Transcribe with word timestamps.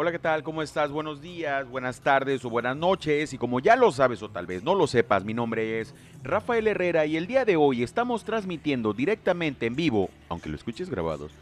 Hola, 0.00 0.12
¿qué 0.12 0.20
tal? 0.20 0.44
¿Cómo 0.44 0.62
estás? 0.62 0.92
Buenos 0.92 1.20
días, 1.20 1.68
buenas 1.68 2.00
tardes 2.00 2.44
o 2.44 2.50
buenas 2.50 2.76
noches. 2.76 3.32
Y 3.32 3.36
como 3.36 3.58
ya 3.58 3.74
lo 3.74 3.90
sabes 3.90 4.22
o 4.22 4.28
tal 4.30 4.46
vez 4.46 4.62
no 4.62 4.76
lo 4.76 4.86
sepas, 4.86 5.24
mi 5.24 5.34
nombre 5.34 5.80
es 5.80 5.92
Rafael 6.22 6.68
Herrera 6.68 7.04
y 7.04 7.16
el 7.16 7.26
día 7.26 7.44
de 7.44 7.56
hoy 7.56 7.82
estamos 7.82 8.22
transmitiendo 8.22 8.92
directamente 8.92 9.66
en 9.66 9.74
vivo, 9.74 10.08
aunque 10.28 10.50
lo 10.50 10.54
escuches 10.54 10.88
grabados, 10.88 11.32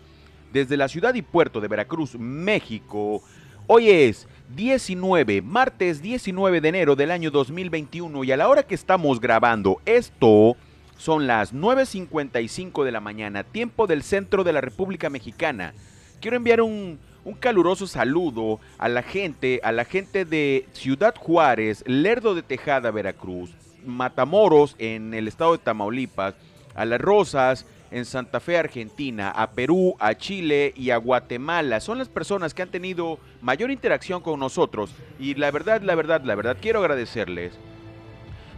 desde 0.55 0.79
la 0.79 0.89
ciudad 0.89 1.13
y 1.13 1.21
puerto 1.21 1.61
de 1.61 1.69
Veracruz, 1.69 2.15
México. 2.19 3.23
Hoy 3.67 3.91
es 3.91 4.27
19, 4.55 5.43
martes 5.43 6.01
19 6.01 6.63
de 6.63 6.69
enero 6.71 6.97
del 6.97 7.11
año 7.11 7.31
2021 7.31 8.25
y 8.25 8.33
a 8.33 8.39
la 8.39 8.49
hora 8.49 8.63
que 8.63 8.75
estamos 8.75 9.21
grabando 9.21 9.83
esto 9.85 10.57
son 10.97 11.27
las 11.27 11.53
9.55 11.53 12.85
de 12.85 12.93
la 12.93 13.01
mañana, 13.01 13.45
tiempo 13.45 13.87
del 13.87 14.03
centro 14.03 14.45
de 14.45 14.55
la 14.55 14.63
República 14.63 15.11
Mexicana. 15.11 15.75
Quiero 16.23 16.39
enviar 16.39 16.63
un, 16.63 16.99
un 17.27 17.35
caluroso 17.35 17.89
saludo 17.89 18.61
a 18.79 18.89
la 18.89 19.03
gente, 19.03 19.61
a 19.65 19.73
la 19.73 19.85
gente 19.85 20.25
de 20.25 20.69
Ciudad 20.73 21.13
Juárez, 21.19 21.83
Lerdo 21.85 22.37
de 22.37 22.43
Tejada, 22.43 22.93
Veracruz, 22.93 23.51
Matamoros 23.85 24.77
en 24.79 25.13
el 25.13 25.27
estado 25.27 25.53
de 25.53 25.59
Tamaulipas, 25.59 26.37
a 26.77 26.85
Las 26.85 27.01
Rosas 27.01 27.67
en 27.91 28.05
Santa 28.05 28.39
Fe, 28.39 28.59
Argentina, 28.59 29.31
a 29.31 29.51
Perú, 29.51 29.97
a 29.99 30.15
Chile 30.15 30.73
y 30.77 30.91
a 30.91 30.99
Guatemala. 30.99 31.81
Son 31.81 31.99
las 31.99 32.09
personas 32.09 32.55
que 32.55 32.63
han 32.63 32.71
tenido 32.71 33.19
mayor 33.43 33.73
interacción 33.73 34.21
con 34.23 34.39
nosotros 34.39 34.91
y 35.19 35.35
la 35.35 35.51
verdad, 35.51 35.83
la 35.83 35.97
verdad, 35.97 36.23
la 36.23 36.37
verdad, 36.37 36.57
quiero 36.61 36.79
agradecerles. 36.79 37.55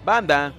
Banda, 0.05 0.53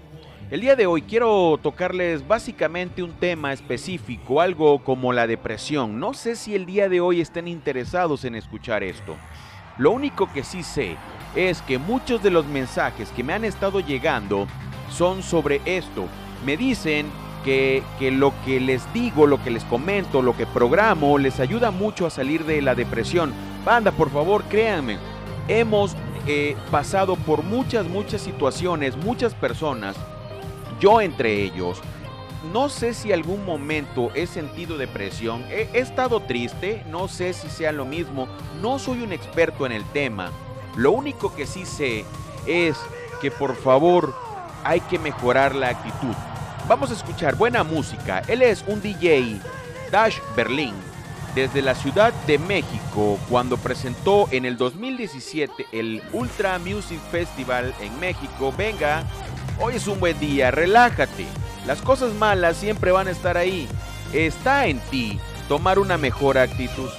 el 0.52 0.62
día 0.62 0.76
de 0.76 0.88
hoy 0.88 1.04
quiero 1.04 1.60
tocarles 1.62 2.28
básicamente 2.28 3.04
un 3.04 3.12
tema 3.12 3.54
específico, 3.54 4.42
algo 4.42 4.80
como 4.84 5.14
la 5.14 5.28
depresión. 5.28 6.00
No 6.00 6.16
sé 6.16 6.36
si 6.36 6.56
el 6.56 6.66
día 6.66 6.90
de 6.90 7.02
hoy 7.02 7.22
estén 7.22 7.48
interesados 7.48 8.26
en 8.26 8.34
escuchar 8.34 8.84
esto. 8.84 9.16
Lo 9.78 9.92
único 9.92 10.32
que 10.34 10.44
sí 10.44 10.64
sé 10.64 10.98
es 11.36 11.62
que 11.62 11.78
muchos 11.78 12.24
de 12.24 12.32
los 12.32 12.48
mensajes 12.48 13.10
que 13.10 13.24
me 13.24 13.34
han 13.34 13.46
estado 13.46 13.80
llegando 13.80 14.48
son 14.90 15.22
sobre 15.22 15.62
esto. 15.66 16.08
Me 16.44 16.58
dicen 16.58 17.06
que, 17.46 17.84
que, 18.00 18.10
lo 18.10 18.34
que 18.44 18.60
les 18.60 18.92
digo, 18.92 19.28
lo 19.28 19.42
que 19.44 19.52
les 19.52 19.64
comento, 19.66 20.24
lo 20.24 20.36
que 20.36 20.48
programo, 20.48 21.20
les 21.20 21.40
ayuda 21.40 21.70
mucho 21.70 22.08
a 22.08 22.10
salir 22.10 22.44
de 22.46 22.64
la 22.64 22.74
depresión. 22.74 23.34
Banda, 23.64 23.92
por 23.92 24.10
favor, 24.10 24.44
créanme, 24.46 24.98
hemos 25.48 25.96
eh, 26.26 26.58
pasado 26.72 27.16
por 27.16 27.44
muchas, 27.44 27.88
muchas 27.88 28.22
situaciones, 28.22 28.98
muchas 28.98 29.36
personas, 29.36 29.96
yo 30.80 31.02
entre 31.02 31.44
ellos. 31.44 31.82
No 32.54 32.70
sé 32.70 32.94
si 32.94 33.12
algún 33.12 33.46
momento 33.46 34.12
he 34.16 34.26
sentido 34.26 34.78
depresión, 34.78 35.44
he, 35.50 35.70
he 35.74 35.80
estado 35.80 36.22
triste, 36.22 36.84
no 36.90 37.08
sé 37.08 37.34
si 37.34 37.50
sea 37.50 37.72
lo 37.72 37.86
mismo, 37.86 38.28
no 38.62 38.80
soy 38.80 39.02
un 39.02 39.12
experto 39.12 39.66
en 39.66 39.74
el 39.74 39.84
tema. 39.92 40.32
Lo 40.76 40.92
único 40.92 41.36
que 41.36 41.46
sí 41.46 41.66
sé 41.66 42.06
es 42.46 42.78
que 43.22 43.32
por 43.32 43.56
favor 43.56 44.16
hay 44.64 44.80
que 44.82 45.00
mejorar 45.00 45.56
la 45.56 45.70
actitud. 45.70 46.16
Vamos 46.68 46.92
a 46.92 46.94
escuchar 46.94 47.36
buena 47.36 47.64
música. 47.64 48.22
Él 48.28 48.42
es 48.42 48.64
un 48.68 48.82
DJ, 48.82 49.40
Dash 49.92 50.20
Berlin, 50.36 50.74
desde 51.36 51.62
la 51.62 51.76
Ciudad 51.76 52.14
de 52.28 52.38
México, 52.38 53.20
cuando 53.30 53.58
presentó 53.58 54.28
en 54.32 54.46
el 54.46 54.58
2017 54.58 55.68
el 55.72 56.04
Ultra 56.12 56.60
Music 56.60 57.00
Festival 57.12 57.74
en 57.82 58.00
México. 58.00 58.54
Venga, 58.58 59.04
hoy 59.60 59.76
es 59.76 59.88
un 59.88 60.00
buen 60.00 60.20
día, 60.20 60.52
relájate. 60.52 61.26
Las 61.66 61.82
cosas 61.82 62.14
malas 62.14 62.58
siempre 62.58 62.92
van 62.92 63.08
a 63.08 63.12
estar 63.12 63.38
ahí. 63.38 63.68
Está 64.14 64.68
en 64.68 64.80
ti 64.80 65.20
tomar 65.48 65.80
una 65.80 65.98
mejor 65.98 66.38
actitud. 66.38 66.90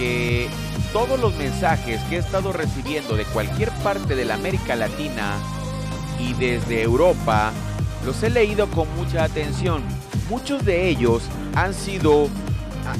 Que 0.00 0.48
todos 0.94 1.20
los 1.20 1.36
mensajes 1.36 2.00
que 2.04 2.16
he 2.16 2.18
estado 2.18 2.54
recibiendo 2.54 3.16
de 3.16 3.24
cualquier 3.26 3.70
parte 3.82 4.16
de 4.16 4.24
la 4.24 4.34
América 4.34 4.74
Latina 4.74 5.36
y 6.18 6.32
desde 6.32 6.82
Europa 6.82 7.52
los 8.06 8.22
he 8.22 8.30
leído 8.30 8.66
con 8.70 8.88
mucha 8.96 9.24
atención. 9.24 9.82
Muchos 10.30 10.64
de 10.64 10.88
ellos 10.88 11.22
han 11.54 11.74
sido 11.74 12.28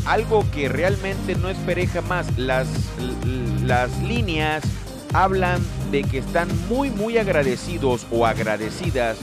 algo 0.05 0.45
que 0.51 0.69
realmente 0.69 1.35
no 1.37 1.49
esperé 1.49 1.87
jamás. 1.87 2.27
Las, 2.37 2.69
las 3.65 3.99
líneas 4.03 4.63
hablan 5.15 5.63
de 5.91 6.03
que 6.03 6.19
están 6.19 6.49
muy 6.69 6.91
muy 6.91 7.17
agradecidos 7.17 8.07
o 8.13 8.27
agradecidas 8.27 9.17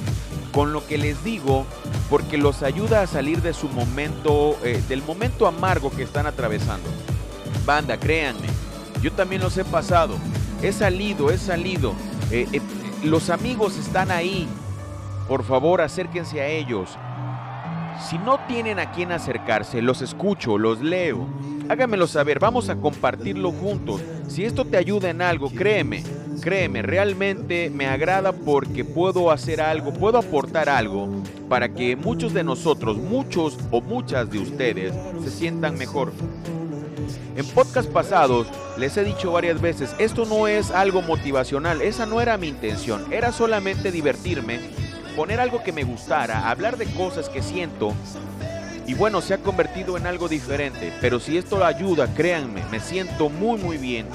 con 0.51 0.73
lo 0.73 0.85
que 0.87 0.97
les 0.97 1.23
digo 1.23 1.67
porque 2.09 2.39
los 2.39 2.63
ayuda 2.63 3.03
a 3.03 3.07
salir 3.07 3.43
de 3.43 3.53
su 3.53 3.69
momento, 3.69 4.57
eh, 4.63 4.81
del 4.89 5.03
momento 5.03 5.45
amargo 5.45 5.91
que 5.91 6.01
están 6.01 6.25
atravesando. 6.25 6.89
Banda, 7.67 7.97
créanme, 7.97 8.47
yo 9.01 9.11
también 9.11 9.41
los 9.41 9.57
he 9.57 9.65
pasado, 9.65 10.15
he 10.63 10.71
salido, 10.71 11.29
he 11.29 11.37
salido. 11.37 11.91
Eh, 12.31 12.47
eh, 12.53 12.61
los 13.03 13.29
amigos 13.29 13.77
están 13.77 14.09
ahí, 14.09 14.47
por 15.27 15.43
favor 15.43 15.81
acérquense 15.81 16.39
a 16.39 16.47
ellos. 16.47 16.97
Si 18.07 18.17
no 18.19 18.39
tienen 18.47 18.79
a 18.79 18.91
quién 18.91 19.11
acercarse, 19.11 19.81
los 19.81 20.01
escucho, 20.01 20.57
los 20.57 20.79
leo. 20.79 21.27
Háganmelo 21.67 22.07
saber, 22.07 22.39
vamos 22.39 22.69
a 22.69 22.77
compartirlo 22.77 23.51
juntos. 23.51 24.01
Si 24.29 24.45
esto 24.45 24.63
te 24.63 24.77
ayuda 24.77 25.09
en 25.09 25.21
algo, 25.21 25.49
créeme, 25.49 26.05
créeme, 26.41 26.83
realmente 26.83 27.69
me 27.69 27.87
agrada 27.87 28.31
porque 28.31 28.85
puedo 28.85 29.29
hacer 29.29 29.59
algo, 29.59 29.91
puedo 29.91 30.17
aportar 30.17 30.69
algo 30.69 31.09
para 31.49 31.67
que 31.73 31.97
muchos 31.97 32.33
de 32.33 32.45
nosotros, 32.45 32.95
muchos 32.95 33.57
o 33.71 33.81
muchas 33.81 34.31
de 34.31 34.39
ustedes 34.39 34.93
se 35.21 35.29
sientan 35.29 35.77
mejor. 35.77 36.13
En 37.35 37.45
podcast 37.47 37.89
pasados 37.89 38.47
les 38.77 38.97
he 38.97 39.03
dicho 39.03 39.31
varias 39.31 39.61
veces, 39.61 39.95
esto 39.99 40.25
no 40.25 40.47
es 40.47 40.71
algo 40.71 41.01
motivacional, 41.01 41.81
esa 41.81 42.05
no 42.05 42.21
era 42.21 42.37
mi 42.37 42.47
intención, 42.47 43.05
era 43.11 43.31
solamente 43.31 43.91
divertirme, 43.91 44.59
poner 45.15 45.39
algo 45.39 45.63
que 45.63 45.71
me 45.71 45.83
gustara, 45.83 46.49
hablar 46.49 46.77
de 46.77 46.85
cosas 46.93 47.29
que 47.29 47.41
siento 47.41 47.93
y 48.85 48.93
bueno, 48.93 49.21
se 49.21 49.33
ha 49.33 49.37
convertido 49.39 49.97
en 49.97 50.07
algo 50.07 50.29
diferente, 50.29 50.93
pero 51.01 51.19
si 51.19 51.37
esto 51.37 51.63
ayuda, 51.65 52.13
créanme, 52.13 52.63
me 52.71 52.79
siento 52.79 53.29
muy 53.29 53.59
muy 53.59 53.77
bien. 53.77 54.07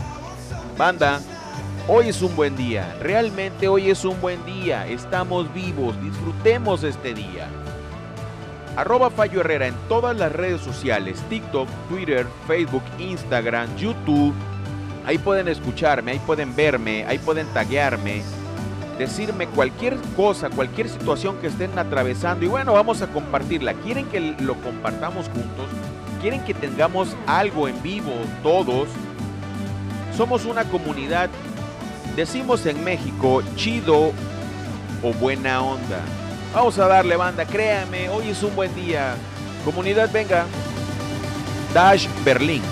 Banda, 0.79 1.21
Hoy 1.89 2.11
es 2.11 2.23
un 2.23 2.37
buen 2.37 2.57
día, 2.57 2.97
realmente 3.01 3.67
hoy 3.67 3.91
es 3.91 4.05
un 4.05 4.21
buen 4.21 4.45
día, 4.47 4.87
estamos 4.87 5.53
vivos, 5.53 6.01
disfrutemos 6.01 6.85
este 6.85 7.13
día. 7.13 7.49
Arroba 8.77 9.11
Fallo 9.11 9.41
Herrera 9.41 9.67
en 9.67 9.75
todas 9.89 10.17
las 10.17 10.33
redes 10.33 10.63
sociales, 10.63 11.23
TikTok, 11.29 11.69
Twitter, 11.91 12.27
Facebook, 12.47 12.83
Instagram, 12.99 13.75
YouTube. 13.77 14.33
Ahí 15.05 15.19
pueden 15.19 15.49
escucharme, 15.49 16.13
ahí 16.13 16.21
pueden 16.21 16.57
verme, 16.57 17.05
ahí 17.07 17.19
pueden 17.19 17.47
taguearme. 17.49 18.23
decirme 18.99 19.47
cualquier 19.49 19.97
cosa, 20.17 20.49
cualquier 20.49 20.89
situación 20.89 21.37
que 21.39 21.49
estén 21.49 21.77
atravesando 21.79 22.45
y 22.45 22.49
bueno, 22.49 22.73
vamos 22.73 23.03
a 23.03 23.09
compartirla. 23.09 23.75
¿Quieren 23.75 24.07
que 24.07 24.21
lo 24.21 24.55
compartamos 24.55 25.27
juntos? 25.27 25.67
¿Quieren 26.21 26.45
que 26.45 26.55
tengamos 26.55 27.17
algo 27.27 27.69
en 27.69 27.83
vivo 27.83 28.13
todos? 28.43 28.89
Somos 30.17 30.45
una 30.45 30.65
comunidad, 30.65 31.31
decimos 32.15 32.65
en 32.67 32.85
México, 32.85 33.43
chido 33.57 34.13
o 35.03 35.13
buena 35.21 35.63
onda. 35.63 36.01
Vamos 36.53 36.79
a 36.79 36.87
darle 36.87 37.17
banda, 37.17 37.47
créame, 37.47 38.11
hoy 38.11 38.29
es 38.29 38.43
un 38.43 38.55
buen 38.55 38.75
día. 38.75 39.15
Comunidad, 39.65 40.11
venga. 40.13 40.45
Dash 41.73 42.07
Berlín. 42.25 42.63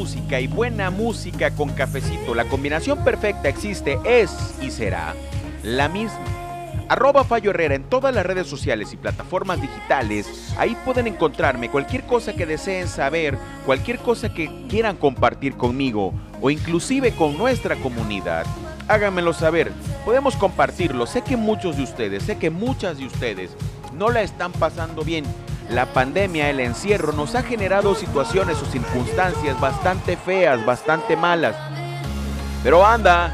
Música 0.00 0.40
y 0.40 0.46
buena 0.46 0.90
música 0.90 1.50
con 1.50 1.68
cafecito. 1.68 2.34
La 2.34 2.46
combinación 2.46 3.04
perfecta 3.04 3.50
existe, 3.50 3.98
es 4.02 4.30
y 4.62 4.70
será 4.70 5.14
la 5.62 5.90
misma. 5.90 6.24
Arroba 6.88 7.22
Fallo 7.22 7.50
Herrera 7.50 7.74
en 7.74 7.84
todas 7.84 8.14
las 8.14 8.24
redes 8.24 8.46
sociales 8.46 8.94
y 8.94 8.96
plataformas 8.96 9.60
digitales. 9.60 10.54
Ahí 10.56 10.74
pueden 10.86 11.06
encontrarme 11.06 11.68
cualquier 11.68 12.06
cosa 12.06 12.32
que 12.32 12.46
deseen 12.46 12.88
saber, 12.88 13.36
cualquier 13.66 13.98
cosa 13.98 14.32
que 14.32 14.66
quieran 14.70 14.96
compartir 14.96 15.54
conmigo 15.58 16.14
o 16.40 16.50
inclusive 16.50 17.12
con 17.12 17.36
nuestra 17.36 17.76
comunidad. 17.76 18.46
Háganmelo 18.88 19.34
saber. 19.34 19.70
Podemos 20.06 20.34
compartirlo. 20.34 21.06
Sé 21.06 21.20
que 21.20 21.36
muchos 21.36 21.76
de 21.76 21.82
ustedes, 21.82 22.22
sé 22.22 22.38
que 22.38 22.48
muchas 22.48 22.96
de 22.96 23.04
ustedes 23.04 23.50
no 23.92 24.08
la 24.08 24.22
están 24.22 24.52
pasando 24.52 25.04
bien 25.04 25.26
la 25.70 25.86
pandemia, 25.86 26.50
el 26.50 26.60
encierro, 26.60 27.12
nos 27.12 27.34
ha 27.34 27.42
generado 27.42 27.94
situaciones 27.94 28.60
o 28.60 28.66
circunstancias 28.66 29.58
bastante 29.60 30.16
feas, 30.16 30.64
bastante 30.66 31.16
malas. 31.16 31.54
Pero 32.62 32.84
anda, 32.84 33.32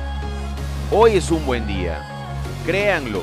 hoy 0.90 1.16
es 1.16 1.30
un 1.30 1.44
buen 1.46 1.66
día. 1.66 1.98
Créanlo. 2.66 3.22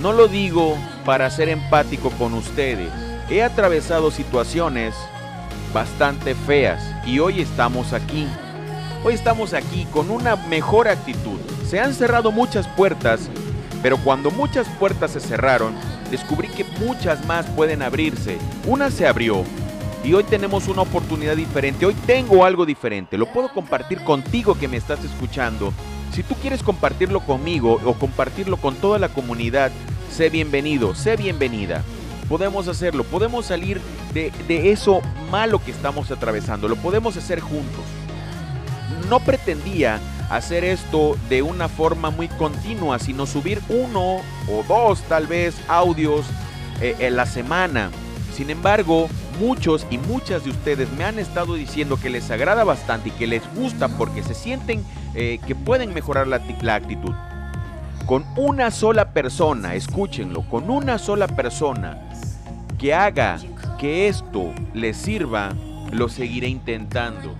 No 0.00 0.12
lo 0.12 0.26
digo 0.26 0.76
para 1.04 1.30
ser 1.30 1.48
empático 1.48 2.10
con 2.12 2.34
ustedes. 2.34 2.90
He 3.28 3.42
atravesado 3.42 4.10
situaciones 4.10 4.94
bastante 5.72 6.34
feas 6.34 6.82
y 7.04 7.18
hoy 7.18 7.40
estamos 7.42 7.92
aquí. 7.92 8.26
Hoy 9.04 9.14
estamos 9.14 9.52
aquí 9.52 9.86
con 9.92 10.10
una 10.10 10.36
mejor 10.36 10.88
actitud. 10.88 11.38
Se 11.68 11.78
han 11.80 11.92
cerrado 11.92 12.32
muchas 12.32 12.66
puertas, 12.68 13.28
pero 13.82 13.98
cuando 13.98 14.30
muchas 14.30 14.66
puertas 14.78 15.12
se 15.12 15.20
cerraron, 15.20 15.74
descubrí 16.12 16.48
que 16.48 16.64
muchas 16.78 17.24
más 17.24 17.46
pueden 17.46 17.80
abrirse. 17.80 18.36
Una 18.66 18.90
se 18.90 19.08
abrió 19.08 19.44
y 20.04 20.12
hoy 20.12 20.24
tenemos 20.24 20.68
una 20.68 20.82
oportunidad 20.82 21.34
diferente. 21.34 21.86
Hoy 21.86 21.94
tengo 22.06 22.44
algo 22.44 22.66
diferente. 22.66 23.16
Lo 23.16 23.32
puedo 23.32 23.48
compartir 23.48 24.04
contigo 24.04 24.54
que 24.54 24.68
me 24.68 24.76
estás 24.76 25.02
escuchando. 25.04 25.72
Si 26.12 26.22
tú 26.22 26.34
quieres 26.34 26.62
compartirlo 26.62 27.20
conmigo 27.20 27.80
o 27.84 27.94
compartirlo 27.94 28.58
con 28.58 28.74
toda 28.74 28.98
la 28.98 29.08
comunidad, 29.08 29.72
sé 30.10 30.28
bienvenido, 30.28 30.94
sé 30.94 31.16
bienvenida. 31.16 31.82
Podemos 32.28 32.68
hacerlo, 32.68 33.04
podemos 33.04 33.46
salir 33.46 33.80
de, 34.12 34.30
de 34.46 34.70
eso 34.70 35.00
malo 35.30 35.64
que 35.64 35.70
estamos 35.70 36.10
atravesando, 36.10 36.68
lo 36.68 36.76
podemos 36.76 37.16
hacer 37.16 37.40
juntos. 37.40 37.84
No 39.08 39.20
pretendía 39.20 39.98
hacer 40.32 40.64
esto 40.64 41.16
de 41.28 41.42
una 41.42 41.68
forma 41.68 42.10
muy 42.10 42.28
continua, 42.28 42.98
sino 42.98 43.26
subir 43.26 43.60
uno 43.68 44.22
o 44.48 44.64
dos 44.66 45.02
tal 45.02 45.26
vez 45.26 45.54
audios 45.68 46.26
eh, 46.80 46.96
en 47.00 47.16
la 47.16 47.26
semana. 47.26 47.90
Sin 48.34 48.48
embargo, 48.48 49.08
muchos 49.38 49.86
y 49.90 49.98
muchas 49.98 50.44
de 50.44 50.50
ustedes 50.50 50.90
me 50.92 51.04
han 51.04 51.18
estado 51.18 51.54
diciendo 51.54 51.98
que 52.00 52.08
les 52.08 52.30
agrada 52.30 52.64
bastante 52.64 53.10
y 53.10 53.12
que 53.12 53.26
les 53.26 53.42
gusta 53.54 53.88
porque 53.88 54.22
se 54.22 54.34
sienten 54.34 54.82
eh, 55.14 55.38
que 55.46 55.54
pueden 55.54 55.92
mejorar 55.92 56.26
la, 56.26 56.40
la 56.62 56.76
actitud. 56.76 57.12
Con 58.06 58.24
una 58.36 58.70
sola 58.70 59.12
persona, 59.12 59.74
escúchenlo, 59.74 60.48
con 60.48 60.70
una 60.70 60.98
sola 60.98 61.26
persona 61.28 62.08
que 62.78 62.94
haga 62.94 63.38
que 63.78 64.08
esto 64.08 64.52
les 64.72 64.96
sirva, 64.96 65.52
lo 65.92 66.08
seguiré 66.08 66.48
intentando. 66.48 67.36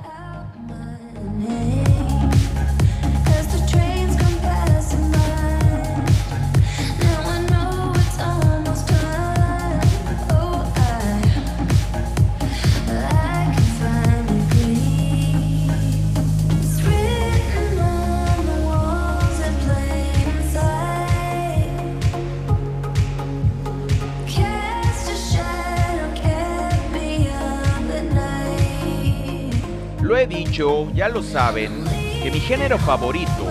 He 30.23 30.27
dicho, 30.27 30.91
ya 30.95 31.09
lo 31.09 31.23
saben, 31.23 31.85
que 32.23 32.31
mi 32.31 32.39
género 32.39 32.79
favorito 32.79 33.49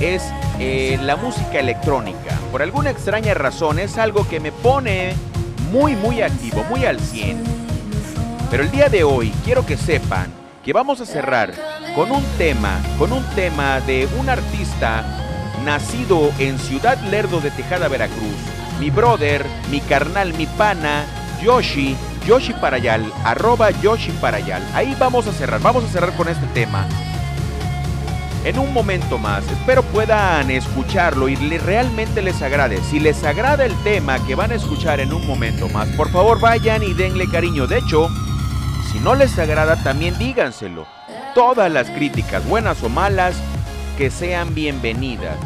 es 0.00 0.22
eh, 0.60 0.96
la 1.02 1.16
música 1.16 1.58
electrónica. 1.58 2.38
Por 2.52 2.62
alguna 2.62 2.90
extraña 2.90 3.34
razón 3.34 3.78
es 3.80 3.98
algo 3.98 4.28
que 4.28 4.38
me 4.38 4.52
pone 4.52 5.14
muy, 5.72 5.96
muy 5.96 6.22
activo, 6.22 6.64
muy 6.70 6.84
al 6.84 7.00
100. 7.00 7.42
Pero 8.50 8.62
el 8.62 8.70
día 8.70 8.88
de 8.88 9.02
hoy 9.02 9.32
quiero 9.44 9.66
que 9.66 9.76
sepan 9.76 10.28
que 10.64 10.72
vamos 10.72 11.00
a 11.00 11.06
cerrar 11.06 11.52
con 11.96 12.12
un 12.12 12.24
tema, 12.38 12.80
con 12.98 13.12
un 13.12 13.24
tema 13.34 13.80
de 13.80 14.08
un 14.18 14.28
artista 14.28 15.04
nacido 15.64 16.30
en 16.38 16.58
Ciudad 16.58 16.98
Lerdo 17.10 17.40
de 17.40 17.50
Tejada, 17.50 17.88
Veracruz. 17.88 18.36
Mi 18.78 18.90
brother, 18.90 19.44
mi 19.70 19.80
carnal, 19.80 20.32
mi 20.34 20.46
pana, 20.46 21.04
Yoshi, 21.42 21.96
Yoshi 22.26 22.52
Parayal, 22.54 23.12
arroba 23.24 23.70
Yoshi 23.70 24.12
Parayal. 24.12 24.62
Ahí 24.74 24.96
vamos 24.98 25.26
a 25.26 25.32
cerrar, 25.32 25.60
vamos 25.60 25.84
a 25.84 25.88
cerrar 25.88 26.14
con 26.16 26.28
este 26.28 26.46
tema. 26.48 26.86
En 28.44 28.58
un 28.58 28.72
momento 28.72 29.18
más, 29.18 29.46
espero 29.50 29.82
puedan 29.82 30.50
escucharlo 30.50 31.28
y 31.28 31.36
realmente 31.58 32.22
les 32.22 32.40
agrade. 32.40 32.80
Si 32.82 32.98
les 32.98 33.22
agrada 33.22 33.66
el 33.66 33.74
tema 33.82 34.18
que 34.26 34.34
van 34.34 34.50
a 34.50 34.54
escuchar 34.54 34.98
en 35.00 35.12
un 35.12 35.26
momento 35.26 35.68
más, 35.68 35.88
por 35.90 36.10
favor 36.10 36.40
vayan 36.40 36.82
y 36.82 36.94
denle 36.94 37.28
cariño. 37.28 37.66
De 37.66 37.78
hecho, 37.78 38.08
si 38.90 38.98
no 39.00 39.14
les 39.14 39.38
agrada, 39.38 39.76
también 39.82 40.16
díganselo. 40.18 40.86
Todas 41.34 41.70
las 41.70 41.90
críticas, 41.90 42.46
buenas 42.48 42.82
o 42.82 42.88
malas, 42.88 43.36
que 43.98 44.10
sean 44.10 44.54
bienvenidas. 44.54 45.36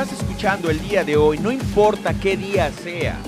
Escuchando 0.00 0.70
el 0.70 0.80
día 0.80 1.04
de 1.04 1.16
hoy, 1.16 1.38
no 1.38 1.52
importa 1.52 2.14
qué 2.14 2.36
día 2.36 2.72
sea. 2.72 3.18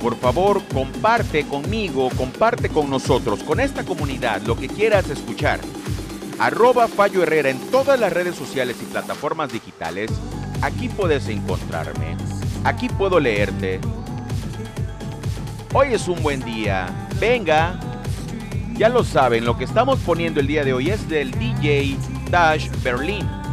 Por 0.00 0.16
favor, 0.16 0.62
comparte 0.72 1.44
conmigo, 1.46 2.10
comparte 2.16 2.68
con 2.68 2.88
nosotros, 2.88 3.42
con 3.42 3.58
esta 3.58 3.84
comunidad, 3.84 4.40
lo 4.42 4.56
que 4.56 4.68
quieras 4.68 5.10
escuchar. 5.10 5.58
Arroba 6.38 6.86
Fallo 6.86 7.22
Herrera 7.22 7.50
en 7.50 7.58
todas 7.70 7.98
las 7.98 8.12
redes 8.12 8.36
sociales 8.36 8.76
y 8.80 8.84
plataformas 8.84 9.52
digitales. 9.52 10.10
Aquí 10.62 10.88
puedes 10.88 11.28
encontrarme. 11.28 12.16
Aquí 12.62 12.88
puedo 12.88 13.18
leerte. 13.18 13.80
Hoy 15.72 15.88
es 15.92 16.06
un 16.08 16.22
buen 16.22 16.40
día. 16.40 17.08
Venga. 17.20 17.78
Ya 18.74 18.88
lo 18.88 19.04
saben, 19.04 19.44
lo 19.44 19.58
que 19.58 19.64
estamos 19.64 19.98
poniendo 20.00 20.40
el 20.40 20.46
día 20.46 20.64
de 20.64 20.72
hoy 20.72 20.90
es 20.90 21.08
del 21.08 21.30
DJ 21.32 21.96
Dash 22.30 22.68
Berlin. 22.82 23.43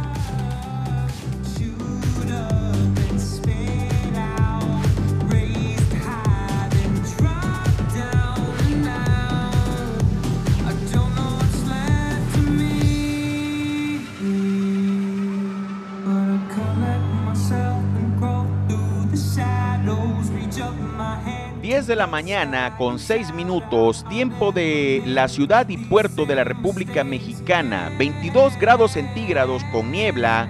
De 21.92 21.96
la 21.96 22.06
mañana 22.06 22.78
con 22.78 22.98
6 22.98 23.34
minutos, 23.34 24.06
tiempo 24.08 24.50
de 24.50 25.02
la 25.04 25.28
ciudad 25.28 25.68
y 25.68 25.76
puerto 25.76 26.24
de 26.24 26.34
la 26.34 26.42
República 26.42 27.04
Mexicana, 27.04 27.92
22 27.98 28.58
grados 28.58 28.92
centígrados 28.92 29.62
con 29.64 29.92
niebla. 29.92 30.48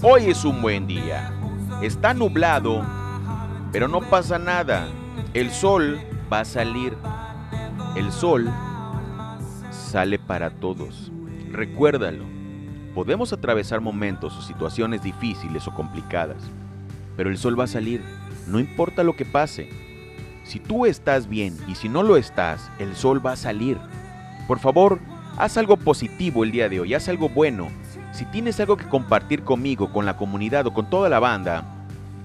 Hoy 0.00 0.26
es 0.26 0.44
un 0.44 0.62
buen 0.62 0.86
día. 0.86 1.32
Está 1.82 2.14
nublado, 2.14 2.86
pero 3.72 3.88
no 3.88 4.00
pasa 4.00 4.38
nada. 4.38 4.86
El 5.34 5.50
sol 5.50 5.98
va 6.32 6.40
a 6.40 6.44
salir. 6.44 6.96
El 7.96 8.12
sol 8.12 8.48
sale 9.72 10.20
para 10.20 10.50
todos. 10.50 11.10
Recuérdalo. 11.50 12.22
Podemos 12.94 13.32
atravesar 13.32 13.80
momentos 13.80 14.36
o 14.36 14.42
situaciones 14.42 15.02
difíciles 15.02 15.66
o 15.66 15.74
complicadas, 15.74 16.44
pero 17.16 17.28
el 17.28 17.38
sol 17.38 17.58
va 17.58 17.64
a 17.64 17.66
salir, 17.66 18.04
no 18.46 18.60
importa 18.60 19.02
lo 19.02 19.16
que 19.16 19.24
pase. 19.24 19.87
Si 20.48 20.60
tú 20.60 20.86
estás 20.86 21.28
bien 21.28 21.54
y 21.68 21.74
si 21.74 21.90
no 21.90 22.02
lo 22.02 22.16
estás, 22.16 22.70
el 22.78 22.96
sol 22.96 23.24
va 23.24 23.32
a 23.32 23.36
salir. 23.36 23.76
Por 24.46 24.58
favor, 24.58 24.98
haz 25.36 25.58
algo 25.58 25.76
positivo 25.76 26.42
el 26.42 26.52
día 26.52 26.70
de 26.70 26.80
hoy, 26.80 26.94
haz 26.94 27.06
algo 27.10 27.28
bueno. 27.28 27.68
Si 28.12 28.24
tienes 28.24 28.58
algo 28.58 28.78
que 28.78 28.88
compartir 28.88 29.42
conmigo, 29.42 29.92
con 29.92 30.06
la 30.06 30.16
comunidad 30.16 30.66
o 30.66 30.72
con 30.72 30.88
toda 30.88 31.10
la 31.10 31.18
banda, 31.18 31.64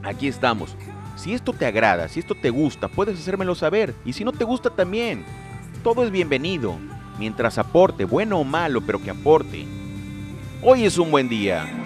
aquí 0.04 0.30
estamos. 0.30 0.78
Si 1.18 1.34
esto 1.34 1.52
te 1.52 1.66
agrada, 1.66 2.08
si 2.08 2.22
esto 2.22 2.34
te 2.34 2.50
gusta, 2.50 2.88
puedes 2.88 3.20
hacérmelo 3.20 3.56
saber. 3.56 3.94
Y 4.06 4.14
si 4.14 4.24
no 4.24 4.32
te 4.32 4.46
gusta 4.46 4.70
también, 4.70 5.26
todo 5.84 6.06
es 6.06 6.10
bienvenido. 6.10 6.78
Mientras 7.20 7.58
aporte, 7.58 8.06
bueno 8.06 8.40
o 8.40 8.46
malo, 8.46 8.80
pero 8.80 9.04
que 9.04 9.10
aporte. 9.10 9.68
Hoy 10.62 10.86
es 10.86 10.98
un 10.98 11.12
buen 11.12 11.28
día. 11.28 11.83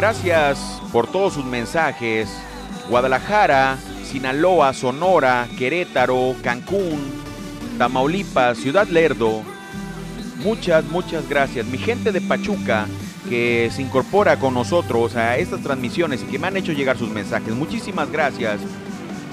Gracias 0.00 0.80
por 0.92 1.08
todos 1.08 1.34
sus 1.34 1.44
mensajes. 1.44 2.30
Guadalajara, 2.88 3.76
Sinaloa, 4.02 4.72
Sonora, 4.72 5.46
Querétaro, 5.58 6.34
Cancún, 6.42 7.12
Tamaulipas, 7.76 8.56
Ciudad 8.56 8.88
Lerdo. 8.88 9.42
Muchas, 10.42 10.86
muchas 10.86 11.28
gracias. 11.28 11.66
Mi 11.66 11.76
gente 11.76 12.12
de 12.12 12.22
Pachuca 12.22 12.86
que 13.28 13.68
se 13.70 13.82
incorpora 13.82 14.38
con 14.38 14.54
nosotros 14.54 15.16
a 15.16 15.36
estas 15.36 15.60
transmisiones 15.60 16.22
y 16.22 16.26
que 16.28 16.38
me 16.38 16.46
han 16.46 16.56
hecho 16.56 16.72
llegar 16.72 16.96
sus 16.96 17.10
mensajes. 17.10 17.54
Muchísimas 17.54 18.10
gracias. 18.10 18.58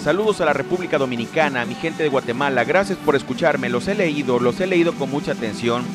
Saludos 0.03 0.41
a 0.41 0.45
la 0.45 0.51
República 0.51 0.97
Dominicana, 0.97 1.63
mi 1.63 1.75
gente 1.75 2.03
de 2.03 2.09
Guatemala. 2.09 2.65
Gracias 2.65 2.97
por 2.97 3.15
escucharme. 3.15 3.69
Los 3.69 3.87
he 3.87 3.95
leído, 3.95 4.37
los 4.41 4.59
he 4.59 4.67
leído 4.67 4.91
con 4.95 5.09
mucha 5.09 5.31
atención 5.31 5.85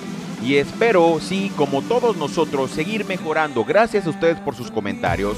y 0.43 0.57
espero, 0.57 1.19
sí, 1.21 1.53
como 1.57 1.83
todos 1.83 2.17
nosotros, 2.17 2.71
seguir 2.71 3.05
mejorando. 3.05 3.65
Gracias 3.65 4.07
a 4.07 4.11
ustedes 4.11 4.39
por 4.41 4.57
sus 4.57 4.71
comentarios. 4.71 5.37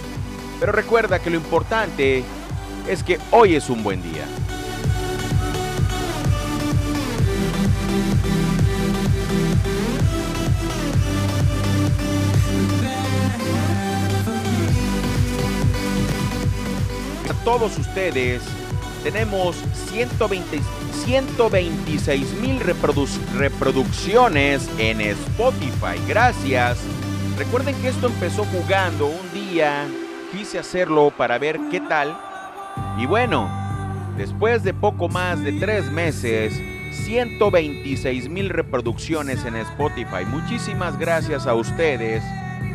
Pero 0.58 0.72
recuerda 0.72 1.18
que 1.18 1.30
lo 1.30 1.36
importante 1.36 2.24
es 2.88 3.02
que 3.02 3.18
hoy 3.30 3.54
es 3.54 3.68
un 3.68 3.82
buen 3.82 4.02
día. 4.02 4.24
A 17.28 17.44
todos 17.44 17.78
ustedes 17.78 18.42
tenemos 19.04 19.54
120, 19.90 20.60
126 21.04 22.40
mil 22.40 22.58
reproducciones 22.58 24.68
en 24.78 25.02
Spotify. 25.02 26.00
Gracias. 26.08 26.78
Recuerden 27.36 27.76
que 27.82 27.88
esto 27.88 28.06
empezó 28.06 28.46
jugando 28.46 29.08
un 29.08 29.32
día. 29.34 29.86
Quise 30.32 30.58
hacerlo 30.58 31.12
para 31.16 31.38
ver 31.38 31.60
qué 31.70 31.82
tal. 31.82 32.18
Y 32.98 33.04
bueno, 33.04 33.50
después 34.16 34.64
de 34.64 34.72
poco 34.72 35.10
más 35.10 35.44
de 35.44 35.52
tres 35.52 35.92
meses, 35.92 36.58
126 37.04 38.30
mil 38.30 38.48
reproducciones 38.48 39.44
en 39.44 39.56
Spotify. 39.56 40.24
Muchísimas 40.26 40.98
gracias 40.98 41.46
a 41.46 41.54
ustedes. 41.54 42.22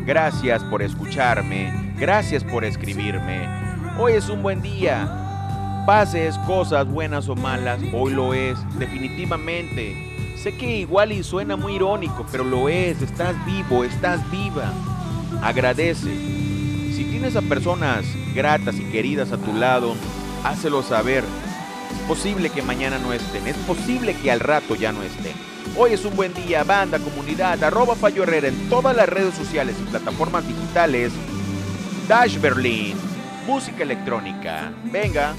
Gracias 0.06 0.62
por 0.62 0.80
escucharme. 0.80 1.92
Gracias 1.98 2.44
por 2.44 2.64
escribirme. 2.64 3.48
Hoy 3.98 4.12
es 4.12 4.28
un 4.28 4.42
buen 4.42 4.62
día 4.62 5.26
pases 5.86 6.38
cosas 6.46 6.86
buenas 6.86 7.28
o 7.28 7.34
malas, 7.34 7.80
hoy 7.92 8.12
lo 8.12 8.34
es, 8.34 8.58
definitivamente. 8.78 9.96
Sé 10.36 10.52
que 10.56 10.78
igual 10.78 11.12
y 11.12 11.22
suena 11.22 11.56
muy 11.56 11.74
irónico, 11.74 12.26
pero 12.30 12.44
lo 12.44 12.68
es, 12.68 13.02
estás 13.02 13.34
vivo, 13.44 13.84
estás 13.84 14.28
viva. 14.30 14.72
Agradece. 15.42 16.10
Si 16.94 17.06
tienes 17.10 17.36
a 17.36 17.42
personas 17.42 18.04
gratas 18.34 18.76
y 18.76 18.84
queridas 18.84 19.32
a 19.32 19.38
tu 19.38 19.52
lado, 19.52 19.94
hácelo 20.44 20.82
saber. 20.82 21.24
Es 21.92 22.06
posible 22.06 22.50
que 22.50 22.62
mañana 22.62 22.98
no 22.98 23.12
estén, 23.12 23.46
es 23.46 23.56
posible 23.58 24.14
que 24.14 24.30
al 24.30 24.40
rato 24.40 24.74
ya 24.74 24.92
no 24.92 25.02
estén. 25.02 25.34
Hoy 25.76 25.92
es 25.92 26.04
un 26.04 26.16
buen 26.16 26.34
día, 26.34 26.64
banda, 26.64 26.98
comunidad, 26.98 27.62
arroba 27.62 27.94
Fallo 27.94 28.22
Herrera 28.22 28.48
en 28.48 28.68
todas 28.68 28.96
las 28.96 29.08
redes 29.08 29.34
sociales 29.34 29.76
y 29.80 29.90
plataformas 29.90 30.46
digitales. 30.46 31.12
Dash 32.08 32.40
Berlin, 32.40 32.96
música 33.46 33.82
electrónica. 33.82 34.72
Venga. 34.84 35.34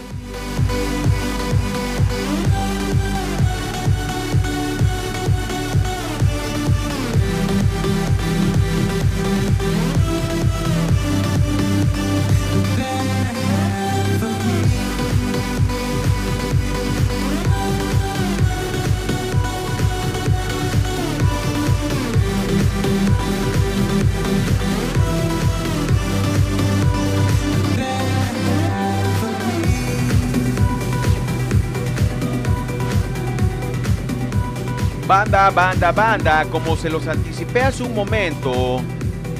Banda, 35.12 35.50
banda, 35.50 35.92
banda, 35.92 36.46
como 36.50 36.78
se 36.78 36.90
los 36.90 37.06
anticipé 37.06 37.60
hace 37.60 37.84
un 37.84 37.94
momento, 37.94 38.80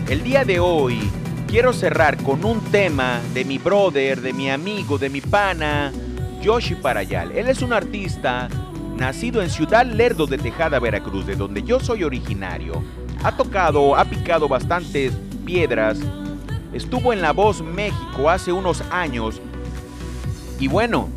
el 0.10 0.22
día 0.22 0.44
de 0.44 0.60
hoy 0.60 1.00
quiero 1.48 1.72
cerrar 1.72 2.22
con 2.22 2.44
un 2.44 2.60
tema 2.60 3.22
de 3.34 3.46
mi 3.46 3.58
brother, 3.58 4.20
de 4.20 4.34
mi 4.34 4.50
amigo, 4.50 4.98
de 4.98 5.10
mi 5.10 5.22
pana, 5.22 5.94
Yoshi 6.42 6.76
Parayal. 6.76 7.32
Él 7.32 7.48
es 7.48 7.62
un 7.62 7.72
artista 7.72 8.50
nacido 8.98 9.42
en 9.42 9.50
Ciudad 9.50 9.86
Lerdo 9.86 10.28
de 10.28 10.38
Tejada, 10.38 10.78
Veracruz, 10.78 11.26
de 11.26 11.38
donde 11.38 11.64
yo 11.64 11.80
soy 11.80 12.04
originario. 12.04 12.84
Ha 13.24 13.38
tocado, 13.38 13.96
ha 13.96 14.04
picado 14.04 14.50
bastantes 14.50 15.14
piedras. 15.46 16.00
Estuvo 16.74 17.14
en 17.14 17.22
La 17.22 17.32
Voz 17.32 17.62
México 17.62 18.30
hace 18.30 18.52
unos 18.52 18.84
años. 18.92 19.42
Y 20.60 20.68
bueno, 20.68 21.08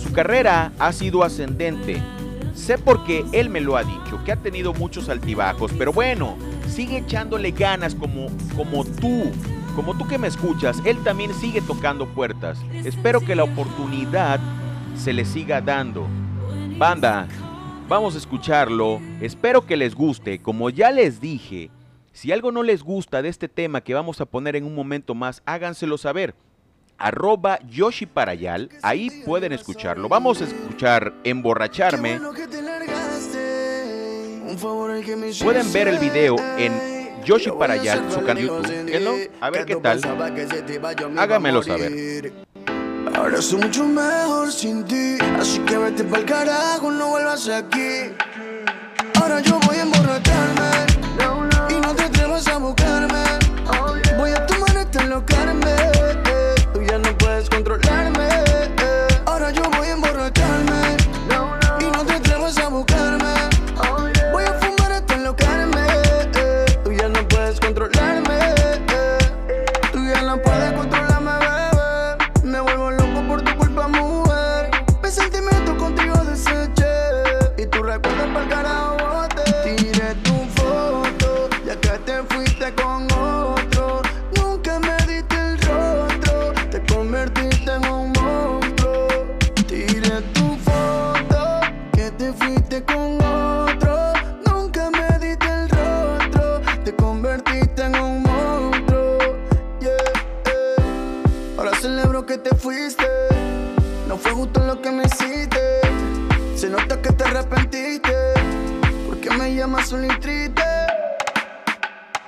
su 0.00 0.12
carrera 0.12 0.70
ha 0.78 0.92
sido 0.92 1.24
ascendente. 1.24 2.00
Sé 2.54 2.78
porque 2.78 3.24
él 3.32 3.50
me 3.50 3.60
lo 3.60 3.76
ha 3.76 3.82
dicho, 3.82 4.22
que 4.24 4.32
ha 4.32 4.36
tenido 4.36 4.72
muchos 4.72 5.08
altibajos, 5.08 5.72
pero 5.76 5.92
bueno, 5.92 6.36
sigue 6.68 6.98
echándole 6.98 7.50
ganas 7.50 7.94
como, 7.94 8.28
como 8.56 8.84
tú. 8.84 9.32
como 9.74 9.98
tú 9.98 10.06
que 10.06 10.18
me 10.18 10.28
escuchas, 10.28 10.80
él 10.84 10.96
también 11.02 11.34
sigue 11.34 11.60
tocando 11.60 12.06
puertas. 12.06 12.58
Espero 12.72 13.20
que 13.20 13.34
la 13.34 13.44
oportunidad 13.44 14.38
se 14.96 15.12
le 15.12 15.24
siga 15.24 15.60
dando. 15.60 16.06
Banda, 16.78 17.26
vamos 17.88 18.14
a 18.14 18.18
escucharlo. 18.18 19.00
Espero 19.20 19.66
que 19.66 19.76
les 19.76 19.94
guste. 19.94 20.38
Como 20.38 20.70
ya 20.70 20.92
les 20.92 21.20
dije, 21.20 21.70
si 22.12 22.30
algo 22.30 22.52
no 22.52 22.62
les 22.62 22.84
gusta 22.84 23.20
de 23.20 23.28
este 23.28 23.48
tema 23.48 23.80
que 23.80 23.94
vamos 23.94 24.20
a 24.20 24.26
poner 24.26 24.54
en 24.54 24.64
un 24.64 24.74
momento 24.76 25.16
más, 25.16 25.42
háganselo 25.44 25.98
saber. 25.98 26.34
Arroba 26.98 27.58
Yoshi 27.68 28.06
Parayal, 28.06 28.70
ahí 28.82 29.10
pueden 29.24 29.52
escucharlo. 29.52 30.08
Vamos 30.08 30.40
a 30.40 30.44
escuchar 30.44 31.12
Emborracharme. 31.24 32.20
Pueden 35.42 35.72
ver 35.72 35.88
el 35.88 35.98
video 35.98 36.36
en 36.56 36.72
Yoshi 37.24 37.50
Parayal, 37.50 38.10
su 38.12 38.22
canal 38.24 38.42
YouTube. 38.44 39.30
A 39.40 39.50
ver 39.50 39.64
qué 39.64 39.76
tal. 39.76 40.00
Hágamelo 41.18 41.62
saber. 41.62 42.32
Ahora 43.16 43.40
soy 43.40 43.60
mucho 43.60 43.86
mejor 43.86 44.50
sin 44.50 44.84
ti, 44.84 45.18
así 45.38 45.60
que 45.60 45.78
vete 45.78 46.04
pa'l 46.04 46.24
carajo, 46.24 46.90
no 46.90 47.10
vuelvas 47.10 47.48
aquí. 47.48 48.12
Ahora 49.20 49.40
yo 49.40 49.60
voy 49.60 49.76
a 49.76 49.84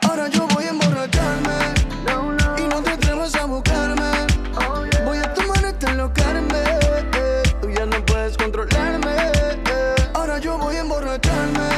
Ahora 0.03 0.29
yo 0.29 0.47
voy 0.55 0.67
a 0.67 0.69
emborracharme. 0.71 1.75
Y 2.59 2.69
no 2.69 2.81
te 2.81 2.91
atrevas 2.91 3.35
a 3.35 3.45
buscarme. 3.47 4.09
Voy 5.05 5.19
a 5.19 5.35
tomar 5.35 5.65
hasta 5.65 5.91
enlocarme. 5.91 6.63
Tú 7.61 7.69
ya 7.71 7.87
no 7.87 8.05
puedes 8.07 8.37
controlarme. 8.37 9.17
Ahora 10.15 10.39
yo 10.39 10.57
voy 10.59 10.77
a 10.77 10.81
emborracharme. 10.81 11.69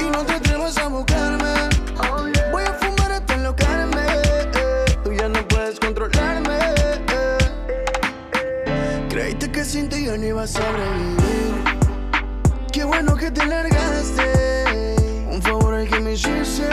Y 0.00 0.10
no 0.10 0.24
te 0.24 0.32
atrevas 0.34 0.76
a 0.78 0.88
buscarme. 0.88 1.54
Voy 2.50 2.64
a 2.64 2.72
fumar 2.72 3.12
hasta 3.12 3.34
enlocarme. 3.34 4.04
Tú 5.04 5.12
ya 5.12 5.28
no 5.28 5.46
puedes 5.46 5.78
controlarme. 5.78 6.58
Creíste 9.10 9.52
que 9.52 9.64
sin 9.64 9.88
ti 9.88 10.06
yo 10.06 10.18
no 10.18 10.26
iba 10.26 10.42
a 10.42 10.46
sobrevivir. 10.48 11.54
Qué 12.72 12.82
bueno 12.82 13.14
que 13.14 13.30
te 13.30 13.46
largaste. 13.46 14.47
Un 15.38 15.44
favor 15.44 15.74
el 15.78 15.88
que 15.88 16.00
me 16.00 16.14
hiciste. 16.14 16.68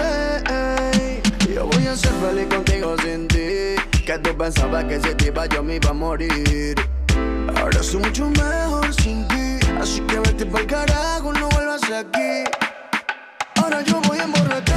Yo 1.54 1.68
voy 1.68 1.86
a 1.86 1.96
ser 1.96 2.12
feliz 2.14 2.48
contigo 2.48 2.96
sin 2.98 3.28
ti. 3.28 3.76
Que 4.04 4.18
tú 4.24 4.36
pensabas 4.36 4.86
que 4.86 5.00
si 5.00 5.14
te 5.14 5.28
iba 5.28 5.46
yo 5.46 5.62
me 5.62 5.76
iba 5.76 5.92
a 5.92 5.94
morir. 5.94 6.76
Ahora 7.58 7.84
soy 7.84 8.02
mucho 8.02 8.28
mejor 8.28 8.92
sin 8.96 9.28
ti. 9.28 9.60
Así 9.80 10.02
que 10.08 10.18
vete 10.18 10.48
pa'l 10.48 10.66
carajo, 10.66 11.32
no 11.32 11.48
vuelvas 11.50 11.84
aquí. 11.92 12.44
Ahora 13.62 13.84
yo 13.84 14.02
voy 14.02 14.18
a 14.18 14.24
emborracharme. 14.24 14.75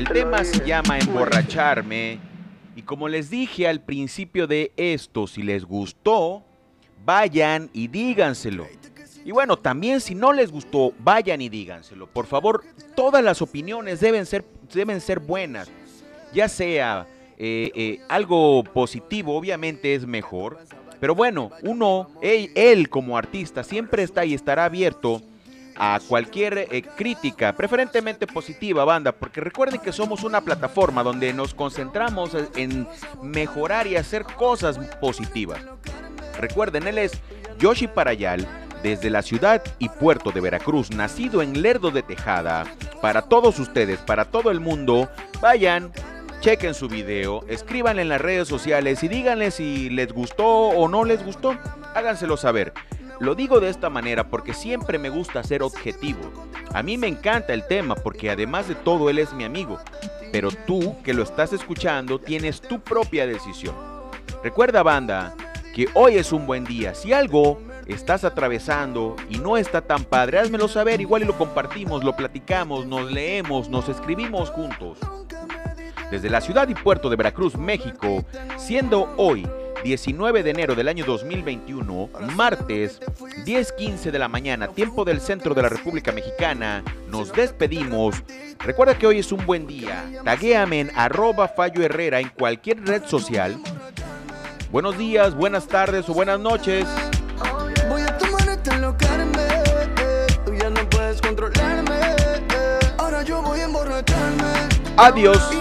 El 0.00 0.08
tema 0.08 0.42
se 0.44 0.64
llama 0.64 0.98
Emborracharme. 0.98 2.18
Y 2.74 2.80
como 2.80 3.06
les 3.06 3.28
dije 3.28 3.68
al 3.68 3.82
principio 3.82 4.46
de 4.46 4.72
esto, 4.78 5.26
si 5.26 5.42
les 5.42 5.62
gustó, 5.62 6.42
vayan 7.04 7.68
y 7.74 7.88
díganselo. 7.88 8.66
Y 9.26 9.30
bueno, 9.30 9.58
también 9.58 10.00
si 10.00 10.14
no 10.14 10.32
les 10.32 10.50
gustó, 10.50 10.94
vayan 11.00 11.42
y 11.42 11.50
díganselo. 11.50 12.06
Por 12.06 12.24
favor, 12.24 12.64
todas 12.96 13.22
las 13.22 13.42
opiniones 13.42 14.00
deben 14.00 14.24
ser, 14.24 14.42
deben 14.72 15.02
ser 15.02 15.20
buenas. 15.20 15.70
Ya 16.32 16.48
sea 16.48 17.06
eh, 17.36 17.70
eh, 17.74 18.00
algo 18.08 18.64
positivo, 18.64 19.36
obviamente 19.36 19.94
es 19.94 20.06
mejor. 20.06 20.60
Pero 20.98 21.14
bueno, 21.14 21.50
uno, 21.62 22.08
él, 22.22 22.50
él 22.54 22.88
como 22.88 23.18
artista, 23.18 23.62
siempre 23.62 24.02
está 24.02 24.24
y 24.24 24.32
estará 24.32 24.64
abierto 24.64 25.20
a 25.82 25.98
cualquier 26.06 26.58
eh, 26.58 26.82
crítica, 26.94 27.54
preferentemente 27.54 28.26
positiva, 28.26 28.84
banda, 28.84 29.12
porque 29.12 29.40
recuerden 29.40 29.80
que 29.80 29.92
somos 29.92 30.24
una 30.24 30.42
plataforma 30.42 31.02
donde 31.02 31.32
nos 31.32 31.54
concentramos 31.54 32.36
en 32.54 32.86
mejorar 33.22 33.86
y 33.86 33.96
hacer 33.96 34.24
cosas 34.24 34.78
positivas. 35.00 35.60
Recuerden, 36.38 36.86
él 36.86 36.98
es 36.98 37.12
Yoshi 37.58 37.86
Parayal, 37.86 38.46
desde 38.82 39.08
la 39.08 39.22
ciudad 39.22 39.62
y 39.78 39.88
puerto 39.88 40.32
de 40.32 40.42
Veracruz, 40.42 40.90
nacido 40.90 41.40
en 41.40 41.62
Lerdo 41.62 41.90
de 41.90 42.02
Tejada. 42.02 42.66
Para 43.00 43.22
todos 43.22 43.58
ustedes, 43.58 44.00
para 44.00 44.26
todo 44.26 44.50
el 44.50 44.60
mundo, 44.60 45.08
vayan, 45.40 45.92
chequen 46.40 46.74
su 46.74 46.88
video, 46.88 47.42
escríbanle 47.48 48.02
en 48.02 48.10
las 48.10 48.20
redes 48.20 48.48
sociales 48.48 49.02
y 49.02 49.08
díganle 49.08 49.50
si 49.50 49.88
les 49.88 50.12
gustó 50.12 50.46
o 50.46 50.88
no 50.88 51.04
les 51.04 51.24
gustó. 51.24 51.56
Háganselo 51.94 52.36
saber. 52.36 52.74
Lo 53.20 53.34
digo 53.34 53.60
de 53.60 53.68
esta 53.68 53.90
manera 53.90 54.30
porque 54.30 54.54
siempre 54.54 54.98
me 54.98 55.10
gusta 55.10 55.42
ser 55.42 55.62
objetivo. 55.62 56.20
A 56.72 56.82
mí 56.82 56.96
me 56.96 57.06
encanta 57.06 57.52
el 57.52 57.66
tema 57.66 57.94
porque 57.94 58.30
además 58.30 58.66
de 58.66 58.74
todo 58.74 59.10
él 59.10 59.18
es 59.18 59.34
mi 59.34 59.44
amigo. 59.44 59.78
Pero 60.32 60.50
tú 60.50 60.96
que 61.04 61.12
lo 61.12 61.22
estás 61.22 61.52
escuchando 61.52 62.18
tienes 62.18 62.62
tu 62.62 62.80
propia 62.80 63.26
decisión. 63.26 63.74
Recuerda 64.42 64.82
banda 64.82 65.34
que 65.74 65.86
hoy 65.92 66.14
es 66.14 66.32
un 66.32 66.46
buen 66.46 66.64
día. 66.64 66.94
Si 66.94 67.12
algo 67.12 67.60
estás 67.86 68.24
atravesando 68.24 69.16
y 69.28 69.36
no 69.36 69.58
está 69.58 69.82
tan 69.82 70.04
padre, 70.04 70.38
házmelo 70.38 70.66
saber, 70.66 71.02
igual 71.02 71.22
y 71.22 71.26
lo 71.26 71.36
compartimos, 71.36 72.02
lo 72.02 72.16
platicamos, 72.16 72.86
nos 72.86 73.12
leemos, 73.12 73.68
nos 73.68 73.90
escribimos 73.90 74.48
juntos. 74.48 74.98
Desde 76.10 76.30
la 76.30 76.40
ciudad 76.40 76.68
y 76.68 76.74
puerto 76.74 77.10
de 77.10 77.16
Veracruz, 77.16 77.54
México, 77.56 78.24
siendo 78.56 79.12
hoy 79.18 79.46
19 79.82 80.42
de 80.42 80.50
enero 80.50 80.74
del 80.74 80.88
año 80.88 81.04
2021, 81.04 82.10
martes 82.34 83.00
10:15 83.44 84.10
de 84.10 84.18
la 84.18 84.28
mañana, 84.28 84.68
tiempo 84.68 85.04
del 85.04 85.20
centro 85.20 85.54
de 85.54 85.62
la 85.62 85.68
República 85.68 86.12
Mexicana, 86.12 86.82
nos 87.08 87.32
despedimos. 87.32 88.22
Recuerda 88.58 88.98
que 88.98 89.06
hoy 89.06 89.18
es 89.20 89.32
un 89.32 89.44
buen 89.46 89.66
día. 89.66 90.04
Taguéame 90.24 90.80
en 90.80 90.90
arroba 90.94 91.48
Fallo 91.48 91.82
Herrera 91.82 92.20
en 92.20 92.28
cualquier 92.28 92.84
red 92.84 93.04
social. 93.04 93.60
Buenos 94.70 94.98
días, 94.98 95.34
buenas 95.34 95.66
tardes 95.66 96.08
o 96.08 96.14
buenas 96.14 96.38
noches. 96.38 96.86
Voy 97.88 98.02
a. 98.02 98.18
Tú 100.44 100.54
ya 100.54 100.70
no 100.70 100.88
puedes 100.90 101.20
controlarme. 101.20 101.98
Ahora 102.98 103.22
yo 103.22 103.42
voy 103.42 103.60
a 103.60 103.64
emborracharme. 103.64 104.44
Adiós. 104.96 105.59